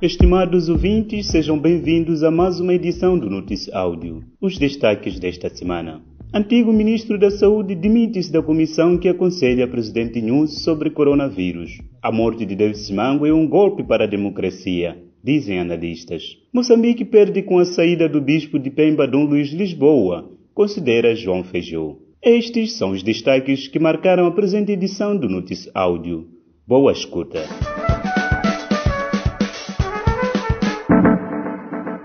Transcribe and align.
Estimados 0.00 0.68
ouvintes, 0.68 1.26
sejam 1.26 1.58
bem-vindos 1.58 2.22
a 2.22 2.30
mais 2.30 2.60
uma 2.60 2.72
edição 2.72 3.18
do 3.18 3.28
Notícia 3.28 3.76
Áudio. 3.76 4.22
Os 4.40 4.56
destaques 4.56 5.18
desta 5.18 5.48
semana. 5.48 6.00
Antigo 6.32 6.72
ministro 6.72 7.18
da 7.18 7.32
Saúde 7.32 7.74
demite-se 7.74 8.30
da 8.30 8.40
comissão 8.40 8.96
que 8.96 9.08
aconselha 9.08 9.66
presidente 9.66 10.22
Nunes 10.22 10.62
sobre 10.62 10.90
coronavírus. 10.90 11.80
A 12.00 12.12
morte 12.12 12.46
de 12.46 12.54
David 12.54 12.78
Simango 12.78 13.26
é 13.26 13.32
um 13.32 13.48
golpe 13.48 13.82
para 13.82 14.04
a 14.04 14.06
democracia, 14.06 14.96
dizem 15.20 15.58
analistas. 15.58 16.22
Moçambique 16.52 17.04
perde 17.04 17.42
com 17.42 17.58
a 17.58 17.64
saída 17.64 18.08
do 18.08 18.20
bispo 18.20 18.56
de 18.56 18.70
Pemba 18.70 19.04
Dom 19.04 19.24
Luís 19.24 19.48
Lisboa, 19.48 20.30
considera 20.54 21.16
João 21.16 21.42
Feijó. 21.42 21.96
Estes 22.22 22.74
são 22.74 22.92
os 22.92 23.02
destaques 23.02 23.66
que 23.66 23.80
marcaram 23.80 24.26
a 24.26 24.30
presente 24.30 24.70
edição 24.70 25.16
do 25.16 25.28
Notícia 25.28 25.72
Áudio. 25.74 26.28
Boa 26.64 26.92
escuta. 26.92 27.40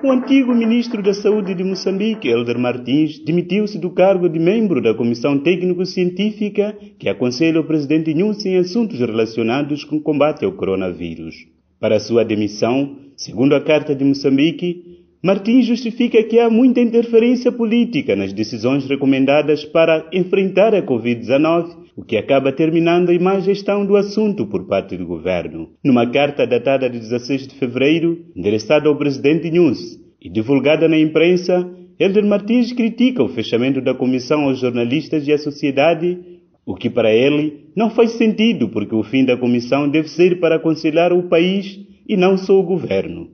O 0.04 0.12
antigo 0.12 0.54
ministro 0.54 1.02
da 1.02 1.14
Saúde 1.14 1.56
de 1.56 1.64
Moçambique, 1.64 2.28
Helder 2.28 2.60
Martins, 2.60 3.20
demitiu-se 3.20 3.80
do 3.80 3.90
cargo 3.90 4.28
de 4.28 4.38
membro 4.38 4.82
da 4.82 4.94
Comissão 4.94 5.40
Técnico-Científica 5.40 6.78
que 7.00 7.08
aconselha 7.08 7.62
o 7.62 7.64
presidente 7.64 8.14
Nunes 8.14 8.46
em 8.46 8.58
assuntos 8.58 9.00
relacionados 9.00 9.86
com 9.86 9.96
o 9.96 10.02
combate 10.02 10.44
ao 10.44 10.52
coronavírus. 10.52 11.48
Para 11.80 12.02
sua 12.02 12.26
demissão, 12.26 12.98
segundo 13.16 13.56
a 13.56 13.62
Carta 13.62 13.96
de 13.96 14.04
Moçambique, 14.04 15.06
Martins 15.24 15.66
justifica 15.66 16.22
que 16.22 16.38
há 16.38 16.50
muita 16.50 16.82
interferência 16.82 17.50
política 17.50 18.14
nas 18.14 18.34
decisões 18.34 18.86
recomendadas 18.86 19.64
para 19.64 20.10
enfrentar 20.12 20.76
a 20.76 20.82
Covid-19 20.82 21.84
o 21.96 22.04
que 22.04 22.18
acaba 22.18 22.52
terminando 22.52 23.10
a 23.10 23.20
má 23.20 23.40
gestão 23.40 23.86
do 23.86 23.96
assunto 23.96 24.48
por 24.48 24.66
parte 24.66 24.98
do 24.98 25.06
governo. 25.06 25.70
Numa 25.84 26.10
carta 26.10 26.46
datada 26.46 26.90
de 26.90 27.00
16 27.00 27.48
de 27.48 27.56
fevereiro, 27.56 28.26
endereçada 28.36 28.90
ao 28.90 28.98
presidente 28.98 29.52
Nunes 29.52 30.03
e 30.24 30.30
divulgada 30.30 30.88
na 30.88 30.98
imprensa, 30.98 31.70
Helder 32.00 32.26
Martins 32.26 32.72
critica 32.72 33.22
o 33.22 33.28
fechamento 33.28 33.82
da 33.82 33.94
comissão 33.94 34.46
aos 34.46 34.60
jornalistas 34.60 35.28
e 35.28 35.34
à 35.34 35.38
sociedade, 35.38 36.18
o 36.66 36.76
que 36.76 36.90
para 36.90 37.14
ele 37.14 37.66
não 37.76 37.90
faz 37.90 38.12
sentido 38.12 38.70
porque 38.70 38.96
o 38.96 39.04
fim 39.04 39.26
da 39.26 39.36
comissão 39.36 39.90
deve 39.90 40.08
ser 40.08 40.40
para 40.40 40.56
aconselhar 40.56 41.12
o 41.12 41.24
país 41.24 41.78
e 42.08 42.16
não 42.16 42.38
só 42.38 42.58
o 42.58 42.64
governo. 42.64 43.28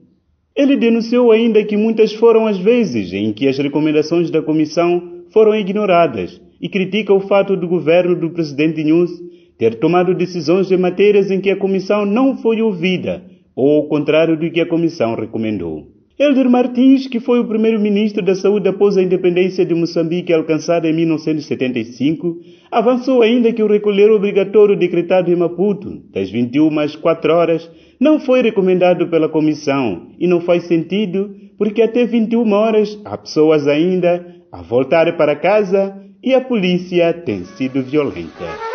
Ele 0.54 0.76
denunciou 0.76 1.30
ainda 1.30 1.64
que 1.64 1.76
muitas 1.76 2.12
foram 2.12 2.48
as 2.48 2.58
vezes 2.58 3.12
em 3.12 3.32
que 3.32 3.46
as 3.46 3.56
recomendações 3.56 4.30
da 4.30 4.42
comissão 4.42 5.22
foram 5.32 5.54
ignoradas 5.54 6.40
e 6.60 6.68
critica 6.68 7.14
o 7.14 7.20
fato 7.20 7.56
do 7.56 7.68
governo 7.68 8.18
do 8.18 8.30
presidente 8.30 8.82
Nunes 8.82 9.12
ter 9.56 9.76
tomado 9.76 10.12
decisões 10.12 10.72
em 10.72 10.76
matérias 10.76 11.30
em 11.30 11.40
que 11.40 11.50
a 11.50 11.56
comissão 11.56 12.04
não 12.04 12.36
foi 12.38 12.60
ouvida, 12.60 13.22
ou 13.54 13.76
ao 13.76 13.88
contrário 13.88 14.36
do 14.36 14.50
que 14.50 14.60
a 14.60 14.66
comissão 14.66 15.14
recomendou. 15.14 15.99
Helder 16.22 16.50
Martins, 16.50 17.06
que 17.06 17.18
foi 17.18 17.40
o 17.40 17.46
primeiro-ministro 17.46 18.22
da 18.22 18.34
Saúde 18.34 18.68
após 18.68 18.94
a 18.98 19.02
independência 19.02 19.64
de 19.64 19.74
Moçambique 19.74 20.34
alcançada 20.34 20.86
em 20.86 20.92
1975, 20.92 22.36
avançou 22.70 23.22
ainda 23.22 23.50
que 23.54 23.62
o 23.62 23.66
recolher 23.66 24.10
obrigatório 24.10 24.76
decretado 24.76 25.32
em 25.32 25.36
Maputo, 25.36 26.02
das 26.12 26.30
21 26.30 26.78
às 26.78 26.94
4 26.94 27.32
horas, 27.32 27.70
não 27.98 28.20
foi 28.20 28.42
recomendado 28.42 29.08
pela 29.08 29.30
comissão 29.30 30.08
e 30.18 30.26
não 30.26 30.42
faz 30.42 30.64
sentido 30.64 31.34
porque 31.56 31.80
até 31.80 32.04
21 32.04 32.52
horas 32.52 33.00
há 33.02 33.16
pessoas 33.16 33.66
ainda 33.66 34.42
a 34.52 34.60
voltar 34.60 35.16
para 35.16 35.34
casa 35.34 36.04
e 36.22 36.34
a 36.34 36.40
polícia 36.42 37.14
tem 37.14 37.44
sido 37.44 37.82
violenta. 37.82 38.69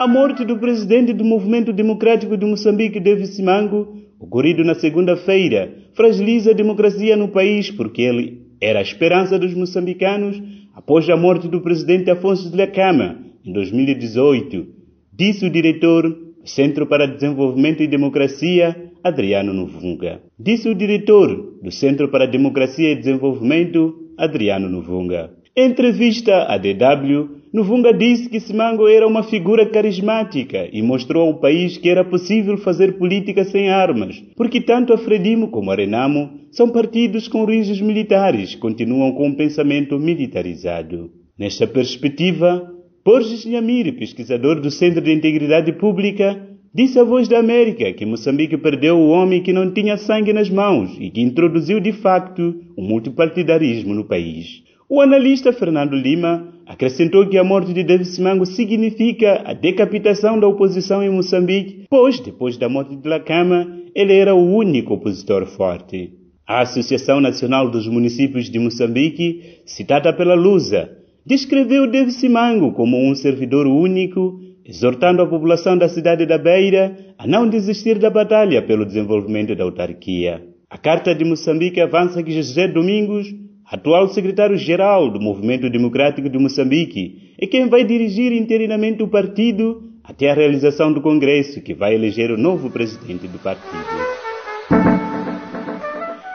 A 0.00 0.08
morte 0.08 0.46
do 0.46 0.56
presidente 0.56 1.12
do 1.12 1.22
Movimento 1.22 1.74
Democrático 1.74 2.34
de 2.34 2.46
Moçambique, 2.46 2.98
David 2.98 3.26
Simango, 3.26 3.98
ocorrido 4.18 4.64
na 4.64 4.74
segunda-feira, 4.74 5.74
fragiliza 5.92 6.52
a 6.52 6.54
democracia 6.54 7.18
no 7.18 7.28
país 7.28 7.70
porque 7.70 8.00
ele 8.00 8.46
era 8.62 8.78
a 8.78 8.82
esperança 8.82 9.38
dos 9.38 9.52
moçambicanos 9.52 10.42
após 10.74 11.06
a 11.10 11.18
morte 11.18 11.48
do 11.48 11.60
presidente 11.60 12.10
Afonso 12.10 12.50
de 12.50 12.56
Lacama, 12.56 13.18
em 13.44 13.52
2018, 13.52 14.68
disse 15.12 15.44
o 15.44 15.50
diretor 15.50 16.08
do 16.08 16.48
Centro 16.48 16.86
para 16.86 17.04
Desenvolvimento 17.04 17.82
e 17.82 17.86
Democracia, 17.86 18.74
Adriano 19.04 19.52
Novunga. 19.52 20.22
Disse 20.38 20.66
o 20.66 20.74
diretor 20.74 21.58
do 21.62 21.70
Centro 21.70 22.08
para 22.08 22.24
Democracia 22.24 22.90
e 22.90 22.96
Desenvolvimento, 22.96 23.94
Adriano 24.16 24.66
Novunga. 24.66 25.39
Entrevista 25.56 26.44
à 26.44 26.56
DW, 26.56 27.40
Novunga 27.52 27.92
disse 27.92 28.28
que 28.28 28.38
Simango 28.38 28.86
era 28.86 29.04
uma 29.04 29.24
figura 29.24 29.66
carismática 29.66 30.68
e 30.72 30.80
mostrou 30.80 31.26
ao 31.26 31.40
país 31.40 31.76
que 31.76 31.88
era 31.88 32.04
possível 32.04 32.56
fazer 32.56 32.96
política 32.96 33.44
sem 33.44 33.68
armas, 33.68 34.22
porque 34.36 34.60
tanto 34.60 34.92
a 34.92 34.98
Fredimo 34.98 35.48
como 35.48 35.72
a 35.72 35.74
Renamo 35.74 36.30
são 36.52 36.68
partidos 36.70 37.26
com 37.26 37.42
origens 37.42 37.80
militares, 37.80 38.54
continuam 38.54 39.10
com 39.10 39.26
um 39.26 39.34
pensamento 39.34 39.98
militarizado. 39.98 41.10
Nesta 41.36 41.66
perspectiva, 41.66 42.72
Borges 43.04 43.44
Yamir, 43.44 43.96
pesquisador 43.98 44.60
do 44.60 44.70
Centro 44.70 45.00
de 45.00 45.12
Integridade 45.12 45.72
Pública, 45.72 46.40
disse 46.72 46.96
à 46.96 47.02
Voz 47.02 47.26
da 47.26 47.40
América 47.40 47.92
que 47.92 48.06
Moçambique 48.06 48.56
perdeu 48.56 48.96
o 48.96 49.08
homem 49.08 49.42
que 49.42 49.52
não 49.52 49.72
tinha 49.72 49.96
sangue 49.96 50.32
nas 50.32 50.48
mãos 50.48 50.96
e 51.00 51.10
que 51.10 51.20
introduziu 51.20 51.80
de 51.80 51.92
facto 51.92 52.54
o 52.76 52.82
multipartidarismo 52.82 53.92
no 53.92 54.04
país. 54.04 54.69
O 54.92 55.00
analista 55.00 55.52
Fernando 55.52 55.94
Lima 55.94 56.52
acrescentou 56.66 57.24
que 57.28 57.38
a 57.38 57.44
morte 57.44 57.72
de 57.72 57.84
David 57.84 58.08
Simango 58.08 58.44
significa 58.44 59.40
a 59.46 59.52
decapitação 59.52 60.36
da 60.36 60.48
oposição 60.48 61.00
em 61.00 61.08
Moçambique, 61.08 61.86
pois, 61.88 62.18
depois 62.18 62.56
da 62.56 62.68
morte 62.68 62.96
de 62.96 63.08
Lacama, 63.08 63.68
ele 63.94 64.16
era 64.16 64.34
o 64.34 64.52
único 64.52 64.94
opositor 64.94 65.46
forte. 65.46 66.10
A 66.44 66.62
Associação 66.62 67.20
Nacional 67.20 67.70
dos 67.70 67.86
Municípios 67.86 68.50
de 68.50 68.58
Moçambique, 68.58 69.60
citada 69.64 70.12
pela 70.12 70.34
Lusa, 70.34 70.90
descreveu 71.24 71.88
David 71.88 72.14
Simango 72.14 72.72
como 72.72 72.98
um 72.98 73.14
servidor 73.14 73.68
único 73.68 74.40
exortando 74.64 75.22
a 75.22 75.26
população 75.28 75.78
da 75.78 75.88
cidade 75.88 76.26
da 76.26 76.36
Beira 76.36 76.96
a 77.16 77.28
não 77.28 77.48
desistir 77.48 77.96
da 77.96 78.10
batalha 78.10 78.60
pelo 78.60 78.84
desenvolvimento 78.84 79.54
da 79.54 79.62
autarquia. 79.62 80.42
A 80.68 80.76
Carta 80.76 81.14
de 81.14 81.24
Moçambique 81.24 81.80
avança 81.80 82.20
que 82.24 82.32
José 82.32 82.66
Domingos, 82.66 83.28
atual 83.70 84.08
secretário-geral 84.08 85.08
do 85.10 85.20
Movimento 85.20 85.70
Democrático 85.70 86.28
de 86.28 86.36
Moçambique, 86.36 87.34
é 87.40 87.46
quem 87.46 87.68
vai 87.68 87.84
dirigir 87.84 88.32
interinamente 88.32 89.00
o 89.00 89.08
partido 89.08 89.84
até 90.02 90.28
a 90.28 90.34
realização 90.34 90.92
do 90.92 91.00
Congresso, 91.00 91.62
que 91.62 91.72
vai 91.72 91.94
eleger 91.94 92.32
o 92.32 92.36
novo 92.36 92.68
presidente 92.68 93.28
do 93.28 93.38
partido. 93.38 93.70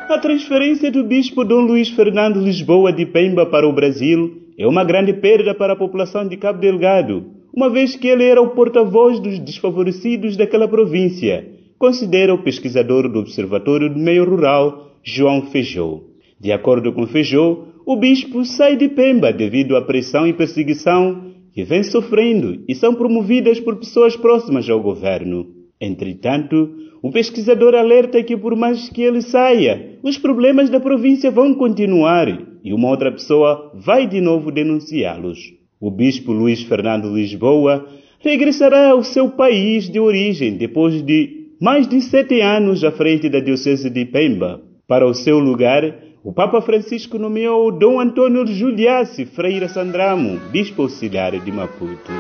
A 0.08 0.18
transferência 0.18 0.90
do 0.90 1.04
bispo 1.04 1.44
Dom 1.44 1.62
Luís 1.62 1.90
Fernando 1.90 2.40
Lisboa 2.40 2.94
de 2.94 3.06
Pemba 3.06 3.46
para 3.46 3.68
o 3.68 3.74
Brasil 3.74 4.44
é 4.58 4.66
uma 4.66 4.86
grande 4.86 5.12
perda 5.12 5.54
para 5.54 5.74
a 5.74 5.76
população 5.76 6.26
de 6.26 6.38
Cabo 6.38 6.62
Delgado, 6.62 7.26
uma 7.54 7.70
vez 7.70 7.98
que 7.98 8.08
ele 8.08 8.24
era 8.24 8.42
o 8.42 8.52
porta-voz 8.52 9.20
dos 9.20 9.40
desfavorecidos 9.40 10.38
daquela 10.38 10.70
província, 10.70 11.46
considera 11.78 12.34
o 12.34 12.44
pesquisador 12.44 13.10
do 13.10 13.20
Observatório 13.20 13.90
do 13.90 14.00
Meio 14.00 14.24
Rural, 14.24 14.92
João 15.04 15.42
Feijó. 15.48 16.15
De 16.40 16.52
acordo 16.52 16.94
com 16.94 17.08
Feijó, 17.08 17.66
o 17.86 17.96
bispo 17.96 18.44
sai 18.46 18.76
de 18.76 18.90
Pemba 18.90 19.32
devido 19.32 19.76
à 19.76 19.82
pressão 19.82 20.28
e 20.28 20.34
perseguição 20.34 21.34
que 21.54 21.64
vem 21.64 21.84
sofrendo 21.84 22.64
e 22.68 22.76
são 22.76 22.94
promovidas 22.96 23.60
por 23.60 23.78
pessoas 23.78 24.16
próximas 24.16 24.70
ao 24.70 24.82
governo. 24.82 25.48
Entretanto, 25.80 26.70
o 27.02 27.12
pesquisador 27.12 27.76
alerta 27.76 28.22
que 28.24 28.36
por 28.36 28.56
mais 28.56 28.90
que 28.90 29.02
ele 29.02 29.22
saia, 29.22 29.98
os 30.04 30.18
problemas 30.18 30.70
da 30.70 30.80
província 30.80 31.32
vão 31.32 31.54
continuar 31.54 32.28
e 32.64 32.74
uma 32.74 32.90
outra 32.90 33.12
pessoa 33.12 33.72
vai 33.76 34.08
de 34.08 34.20
novo 34.20 34.52
denunciá-los 34.52 35.54
o 35.80 35.92
bispo 35.92 36.32
Luís 36.32 36.64
Fernando 36.64 37.14
Lisboa 37.14 37.86
regressará 38.20 38.92
ao 38.92 39.04
seu 39.04 39.30
país 39.30 39.90
de 39.90 40.00
origem 40.00 40.58
depois 40.58 41.02
de 41.04 41.46
mais 41.62 41.88
de 41.88 42.02
sete 42.02 42.42
anos 42.42 42.84
à 42.84 42.92
frente 42.92 43.30
da 43.30 43.40
Diocese 43.40 43.90
de 43.90 44.06
Pemba. 44.06 44.62
Para 44.88 45.06
o 45.06 45.14
seu 45.14 45.40
lugar, 45.40 45.96
o 46.26 46.34
Papa 46.34 46.60
Francisco 46.60 47.20
nomeou 47.20 47.72
Dom 47.72 48.00
Antônio 48.00 48.48
Juliace 48.48 49.28
Freira 49.28 49.70
Sandramo, 49.70 50.40
bispo 50.52 50.82
auxiliar 50.82 51.40
de 51.40 51.52
Maputo. 51.52 52.12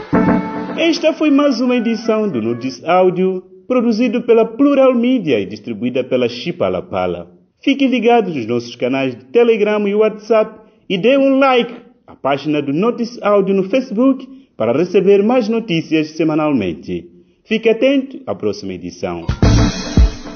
Esta 0.77 1.11
foi 1.11 1.31
mais 1.31 1.59
uma 1.59 1.75
edição 1.75 2.29
do 2.29 2.39
Nudes 2.39 2.83
Áudio, 2.85 3.41
produzido 3.67 4.21
pela 4.21 4.45
Plural 4.45 4.93
Media 4.93 5.39
e 5.39 5.45
distribuída 5.47 6.03
pela 6.03 6.29
Chipalapala. 6.29 7.31
Fiquem 7.63 7.87
ligados 7.87 8.35
nos 8.35 8.45
nossos 8.45 8.75
canais 8.75 9.15
de 9.15 9.25
Telegram 9.25 9.87
e 9.87 9.95
WhatsApp 9.95 10.59
e 10.87 10.99
dê 10.99 11.17
um 11.17 11.39
like 11.39 11.73
a 12.05 12.15
página 12.15 12.61
do 12.61 12.71
Notice 12.71 13.17
Áudio 13.23 13.55
no 13.55 13.63
Facebook 13.63 14.27
para 14.55 14.71
receber 14.71 15.23
mais 15.23 15.49
notícias 15.49 16.11
semanalmente. 16.11 17.09
Fique 17.43 17.67
atento 17.67 18.21
à 18.27 18.35
próxima 18.35 18.73
edição. 18.73 19.25